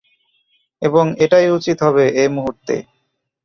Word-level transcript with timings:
এবং 0.81 1.05
এটাই 1.17 1.47
উচিৎ 1.51 1.77
হবে 1.83 2.03
এ 2.15 2.25
মুহুর্তে। 2.27 2.75